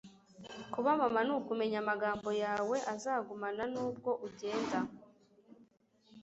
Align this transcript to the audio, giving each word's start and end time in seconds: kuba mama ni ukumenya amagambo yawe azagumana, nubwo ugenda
kuba 0.73 0.91
mama 1.01 1.19
ni 1.27 1.31
ukumenya 1.39 1.77
amagambo 1.83 2.29
yawe 2.43 2.77
azagumana, 2.93 3.63
nubwo 3.73 4.11
ugenda 4.27 4.79